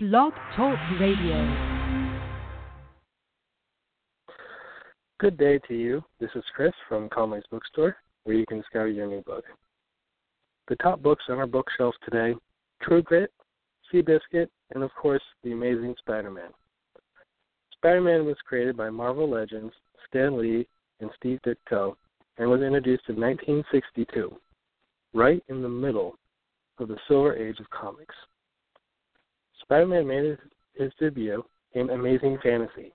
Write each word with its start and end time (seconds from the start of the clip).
Blog 0.00 0.32
Talk 0.54 0.78
Radio. 1.00 1.34
Good 5.18 5.36
day 5.36 5.58
to 5.66 5.74
you. 5.74 6.04
This 6.20 6.30
is 6.36 6.44
Chris 6.54 6.70
from 6.88 7.08
Conley's 7.08 7.42
Bookstore, 7.50 7.96
where 8.22 8.36
you 8.36 8.46
can 8.46 8.58
discover 8.58 8.86
your 8.86 9.08
new 9.08 9.22
book. 9.22 9.42
The 10.68 10.76
top 10.76 11.02
books 11.02 11.24
on 11.28 11.38
our 11.38 11.48
bookshelf 11.48 11.96
today 12.04 12.36
True 12.80 13.02
Grit, 13.02 13.32
Seabiscuit, 13.92 14.46
and 14.72 14.84
of 14.84 14.94
course, 14.94 15.22
The 15.42 15.50
Amazing 15.50 15.96
Spider 15.98 16.30
Man. 16.30 16.50
Spider 17.72 18.00
Man 18.00 18.24
was 18.24 18.36
created 18.46 18.76
by 18.76 18.90
Marvel 18.90 19.28
Legends 19.28 19.74
Stan 20.06 20.40
Lee 20.40 20.64
and 21.00 21.10
Steve 21.16 21.40
Ditko 21.44 21.96
and 22.36 22.48
was 22.48 22.60
introduced 22.60 23.08
in 23.08 23.16
1962, 23.16 24.32
right 25.12 25.42
in 25.48 25.60
the 25.60 25.68
middle 25.68 26.14
of 26.78 26.86
the 26.86 26.98
Silver 27.08 27.34
Age 27.34 27.58
of 27.58 27.68
comics. 27.70 28.14
Spider-Man 29.68 30.06
made 30.06 30.38
his 30.76 30.90
debut 30.98 31.44
in 31.74 31.90
Amazing 31.90 32.38
Fantasy, 32.42 32.90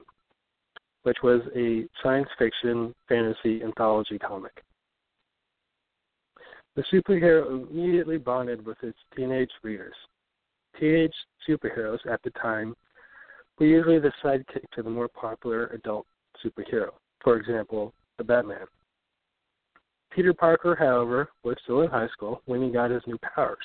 which 1.03 1.17
was 1.21 1.41
a 1.55 1.85
science 2.01 2.27
fiction 2.39 2.95
fantasy 3.07 3.61
anthology 3.61 4.17
comic. 4.17 4.63
The 6.75 6.83
superhero 6.91 7.69
immediately 7.69 8.17
bonded 8.17 8.65
with 8.65 8.79
his 8.79 8.95
teenage 9.15 9.51
readers. 9.61 9.93
Teenage 10.79 11.13
superheroes 11.47 11.99
at 12.11 12.23
the 12.23 12.31
time 12.31 12.73
were 13.59 13.67
usually 13.67 13.99
the 13.99 14.11
sidekick 14.23 14.67
to 14.73 14.81
the 14.81 14.89
more 14.89 15.07
popular 15.07 15.67
adult 15.67 16.07
superhero, 16.43 16.89
for 17.23 17.37
example, 17.37 17.93
the 18.17 18.23
Batman. 18.23 18.65
Peter 20.09 20.33
Parker, 20.33 20.75
however, 20.75 21.29
was 21.43 21.55
still 21.63 21.81
in 21.81 21.91
high 21.91 22.07
school 22.07 22.41
when 22.45 22.63
he 22.63 22.71
got 22.71 22.89
his 22.89 23.03
new 23.05 23.19
powers. 23.35 23.63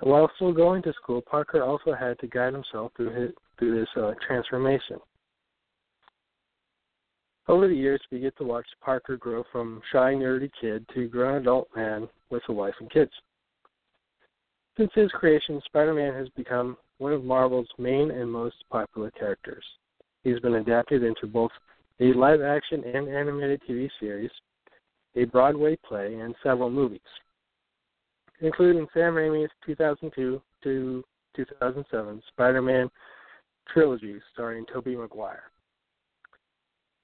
While 0.00 0.30
still 0.36 0.52
going 0.52 0.82
to 0.82 0.92
school, 0.92 1.22
Parker 1.22 1.62
also 1.62 1.94
had 1.94 2.18
to 2.18 2.26
guide 2.26 2.52
himself 2.52 2.92
through 2.96 3.10
his 3.10 3.30
through 3.58 3.80
this 3.80 3.88
uh, 3.96 4.12
transformation. 4.26 4.98
Over 7.48 7.68
the 7.68 7.74
years, 7.74 8.02
we 8.10 8.20
get 8.20 8.36
to 8.38 8.44
watch 8.44 8.66
Parker 8.82 9.16
grow 9.16 9.44
from 9.50 9.80
shy, 9.92 10.12
nerdy 10.12 10.50
kid 10.60 10.84
to 10.94 11.08
grown 11.08 11.40
adult 11.40 11.68
man 11.74 12.08
with 12.28 12.42
a 12.48 12.52
wife 12.52 12.74
and 12.80 12.90
kids. 12.90 13.12
Since 14.76 14.90
his 14.94 15.10
creation, 15.12 15.62
Spider-Man 15.64 16.12
has 16.12 16.28
become 16.30 16.76
one 16.98 17.12
of 17.12 17.24
Marvel's 17.24 17.68
main 17.78 18.10
and 18.10 18.30
most 18.30 18.56
popular 18.70 19.10
characters. 19.12 19.64
He's 20.22 20.40
been 20.40 20.56
adapted 20.56 21.02
into 21.02 21.26
both 21.26 21.52
a 22.00 22.12
live-action 22.12 22.84
and 22.84 23.08
animated 23.08 23.62
TV 23.66 23.88
series, 23.98 24.30
a 25.14 25.24
Broadway 25.24 25.78
play, 25.88 26.16
and 26.16 26.34
several 26.42 26.68
movies 26.68 27.00
including 28.40 28.86
Sam 28.92 29.14
Raimi's 29.14 29.50
2002 29.64 30.40
to 30.64 31.04
2007 31.36 32.22
Spider-Man 32.28 32.88
trilogy 33.72 34.20
starring 34.32 34.64
Tobey 34.72 34.96
Maguire. 34.96 35.50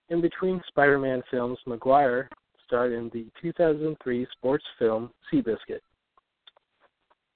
In 0.09 0.21
between 0.21 0.63
Spider-Man 0.69 1.23
films, 1.31 1.59
Maguire 1.67 2.29
starred 2.67 2.93
in 2.93 3.11
the 3.13 3.27
2003 3.41 4.27
sports 4.37 4.65
film 4.79 5.11
Seabiscuit. 5.33 5.81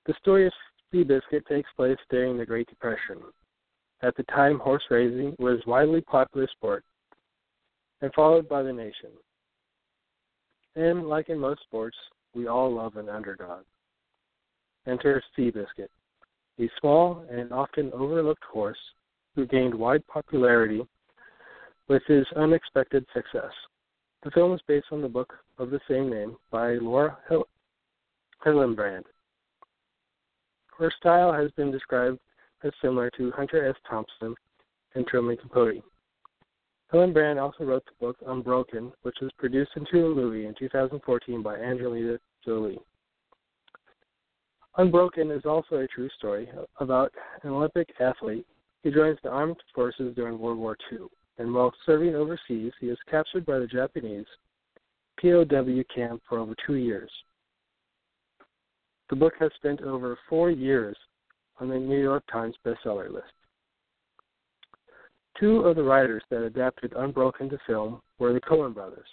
The 0.07 0.15
story 0.21 0.47
of 0.47 0.53
Seabiscuit 0.93 1.47
takes 1.47 1.69
place 1.77 1.99
during 2.11 2.39
the 2.39 2.47
Great 2.47 2.69
Depression. 2.69 3.19
At 4.03 4.17
the 4.17 4.23
time, 4.25 4.59
horse 4.59 4.85
racing 4.91 5.35
was 5.39 5.61
widely 5.67 6.01
popular 6.03 6.49
sport 6.53 6.85
and 8.03 8.13
followed 8.15 8.49
by 8.49 8.63
the 8.63 8.73
nation. 8.73 9.11
And 10.75 11.09
like 11.09 11.31
in 11.31 11.39
most 11.39 11.63
sports, 11.63 11.97
we 12.35 12.47
all 12.47 12.73
love 12.73 12.97
an 12.97 13.09
underdog. 13.09 13.65
Enter 14.87 15.23
Seabiscuit, 15.37 15.89
a 16.59 16.71
small 16.81 17.25
and 17.31 17.53
often 17.53 17.93
overlooked 17.93 18.45
horse 18.45 18.79
who 19.35 19.47
gained 19.47 19.75
wide 19.75 20.07
popularity 20.07 20.87
with 21.89 22.03
his 22.07 22.27
unexpected 22.37 23.05
success. 23.13 23.53
The 24.23 24.31
film 24.31 24.55
is 24.55 24.61
based 24.67 24.87
on 24.91 25.03
the 25.03 25.09
book 25.09 25.33
of 25.59 25.71
the 25.71 25.81
same 25.89 26.11
name 26.11 26.37
by 26.51 26.75
Laura 26.75 27.19
Hillenbrand. 28.45 29.05
Her 30.79 30.93
style 30.99 31.33
has 31.33 31.51
been 31.53 31.71
described 31.71 32.19
as 32.63 32.73
similar 32.83 33.11
to 33.17 33.31
Hunter 33.33 33.69
S. 33.69 33.77
Thompson 33.89 34.35
and 34.95 35.07
Truman 35.07 35.37
Capote. 35.37 35.83
Hillenbrand 36.93 37.41
also 37.41 37.65
wrote 37.65 37.85
the 37.85 38.07
book 38.07 38.17
Unbroken, 38.27 38.93
which 39.03 39.17
was 39.21 39.31
produced 39.39 39.73
into 39.77 40.07
a 40.07 40.15
movie 40.15 40.47
in 40.47 40.55
2014 40.59 41.43
by 41.43 41.57
Angelina 41.57 42.19
Jolie. 42.45 42.79
Unbroken 44.79 45.31
is 45.31 45.45
also 45.47 45.77
a 45.77 45.87
true 45.87 46.11
story 46.19 46.51
about 46.81 47.13
an 47.43 47.51
Olympic 47.51 47.89
athlete 47.99 48.47
who 48.83 48.93
joins 48.93 49.19
the 49.23 49.31
armed 49.31 49.57
forces 49.75 50.15
during 50.15 50.39
World 50.39 50.59
War 50.59 50.77
II, 50.93 51.07
and 51.39 51.53
while 51.53 51.73
serving 51.87 52.15
overseas, 52.15 52.73
he 52.81 52.89
is 52.89 52.99
captured 53.11 53.47
by 53.47 53.59
the 53.59 53.67
Japanese 53.67 54.27
POW 55.21 55.83
camp 55.95 56.23
for 56.29 56.39
over 56.39 56.55
two 56.67 56.75
years. 56.75 57.11
The 59.09 59.17
book 59.17 59.33
has 59.39 59.51
spent 59.57 59.81
over 59.81 60.19
four 60.29 60.51
years 60.51 60.97
on 61.59 61.69
the 61.69 61.79
New 61.79 62.01
York 62.01 62.25
Times 62.31 62.57
bestseller 62.65 63.11
list. 63.11 63.33
Two 65.41 65.61
of 65.61 65.77
the 65.77 65.83
writers 65.83 66.23
that 66.31 66.43
adapted 66.43 66.93
Unbroken 66.97 67.49
to 67.49 67.59
film 67.67 68.03
were 68.19 68.35
the 68.35 68.41
Coen 68.41 68.75
brothers. 68.75 69.09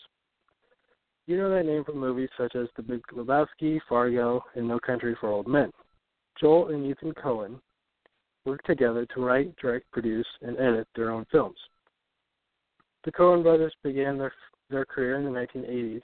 You 1.26 1.38
know 1.38 1.50
that 1.50 1.66
name 1.66 1.86
from 1.86 2.00
movies 2.00 2.30
such 2.38 2.56
as 2.56 2.68
The 2.76 2.84
Big 2.84 3.02
Lebowski, 3.16 3.80
Fargo, 3.88 4.44
and 4.56 4.68
No 4.68 4.78
Country 4.80 5.16
for 5.20 5.30
Old 5.30 5.48
Men. 5.48 5.72
Joel 6.40 6.70
and 6.70 6.86
Ethan 6.86 7.14
Coen 7.14 7.60
worked 8.46 8.66
together 8.66 9.06
to 9.14 9.22
write, 9.22 9.56
direct, 9.56 9.90
produce, 9.92 10.28
and 10.42 10.58
edit 10.58 10.88
their 10.96 11.12
own 11.12 11.26
films. 11.32 11.58
The 13.06 13.12
Coen 13.14 13.42
brothers 13.42 13.74
began 13.84 14.18
their 14.18 14.34
their 14.70 14.86
career 14.86 15.16
in 15.16 15.26
the 15.26 15.30
1980s 15.30 16.02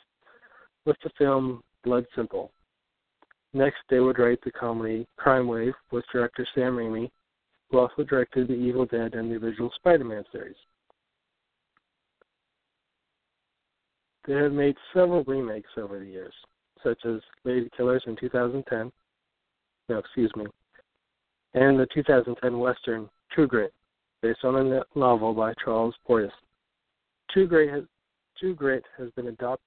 with 0.85 0.97
the 1.03 1.09
film 1.17 1.63
Blood 1.83 2.05
Simple. 2.15 2.51
Next, 3.53 3.79
they 3.89 3.99
would 3.99 4.19
write 4.19 4.39
the 4.43 4.51
comedy 4.51 5.07
Crime 5.17 5.47
Wave 5.47 5.73
with 5.91 6.05
director 6.11 6.47
Sam 6.53 6.75
Raimi, 6.75 7.09
who 7.69 7.79
also 7.79 8.03
directed 8.03 8.47
The 8.47 8.53
Evil 8.53 8.85
Dead 8.85 9.15
and 9.15 9.31
the 9.31 9.35
original 9.35 9.71
Spider-Man 9.75 10.23
series. 10.31 10.55
They 14.29 14.35
have 14.35 14.51
made 14.51 14.75
several 14.93 15.23
remakes 15.23 15.71
over 15.75 15.97
the 15.97 16.05
years, 16.05 16.35
such 16.83 17.03
as 17.03 17.19
Lady 17.45 17.67
Killers 17.75 18.03
in 18.05 18.15
2010. 18.15 18.91
No, 19.89 19.97
excuse 19.97 20.31
me. 20.35 20.45
And 21.55 21.79
the 21.79 21.87
2010 21.95 22.59
Western 22.59 23.09
True 23.31 23.47
Grit, 23.47 23.73
based 24.21 24.43
on 24.43 24.55
a 24.55 24.83
novel 24.93 25.33
by 25.33 25.55
Charles 25.65 25.95
Portis. 26.07 26.29
True 27.31 27.47
Grit 27.47 27.71
has, 27.71 27.85
True 28.39 28.53
Grit 28.53 28.83
has 28.99 29.09
been 29.15 29.29
adopt, 29.29 29.63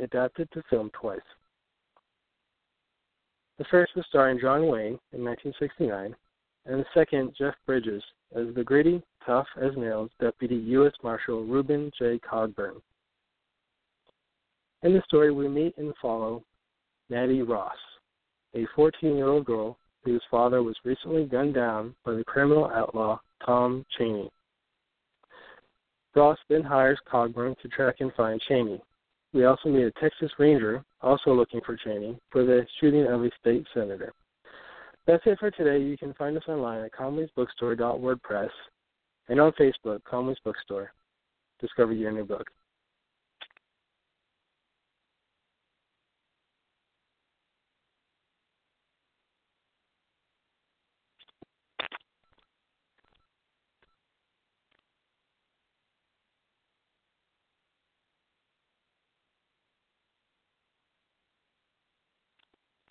adapted 0.00 0.48
to 0.52 0.62
film 0.70 0.92
twice. 0.92 1.18
The 3.58 3.64
first 3.64 3.96
was 3.96 4.06
starring 4.08 4.38
John 4.38 4.68
Wayne 4.68 4.96
in 5.12 5.24
1969, 5.24 6.14
and 6.66 6.80
the 6.80 6.86
second, 6.94 7.34
Jeff 7.36 7.54
Bridges, 7.66 8.02
as 8.36 8.46
the 8.54 8.62
gritty, 8.62 9.02
tough 9.26 9.48
as 9.60 9.72
nails 9.76 10.12
Deputy 10.20 10.54
U.S. 10.54 10.92
Marshal 11.02 11.44
Reuben 11.44 11.90
J. 11.98 12.20
Cogburn. 12.20 12.80
In 14.84 14.92
the 14.92 15.02
story, 15.06 15.32
we 15.32 15.48
meet 15.48 15.76
and 15.78 15.94
follow 16.00 16.44
Mattie 17.08 17.40
Ross, 17.40 17.76
a 18.54 18.66
14 18.76 19.16
year 19.16 19.28
old 19.28 19.46
girl 19.46 19.78
whose 20.04 20.22
father 20.30 20.62
was 20.62 20.76
recently 20.84 21.24
gunned 21.24 21.54
down 21.54 21.94
by 22.04 22.12
the 22.12 22.24
criminal 22.24 22.66
outlaw 22.66 23.18
Tom 23.46 23.86
Chaney. 23.96 24.30
Ross 26.14 26.38
then 26.50 26.62
hires 26.62 27.00
Cogburn 27.10 27.58
to 27.60 27.68
track 27.68 27.96
and 28.00 28.12
find 28.12 28.38
Chaney. 28.42 28.80
We 29.32 29.46
also 29.46 29.70
meet 29.70 29.84
a 29.84 29.90
Texas 29.92 30.30
Ranger, 30.38 30.84
also 31.00 31.32
looking 31.32 31.62
for 31.64 31.76
Chaney, 31.76 32.18
for 32.30 32.44
the 32.44 32.66
shooting 32.78 33.06
of 33.06 33.24
a 33.24 33.30
state 33.40 33.66
senator. 33.72 34.12
That's 35.06 35.22
it 35.24 35.38
for 35.38 35.50
today. 35.50 35.82
You 35.82 35.96
can 35.96 36.12
find 36.14 36.36
us 36.36 36.44
online 36.46 36.84
at 36.84 36.92
conleysbookstore.wordpress 36.92 38.50
and 39.28 39.40
on 39.40 39.52
Facebook, 39.52 40.04
Conley's 40.04 40.38
Bookstore. 40.44 40.92
Discover 41.58 41.94
your 41.94 42.12
new 42.12 42.24
book. 42.24 42.46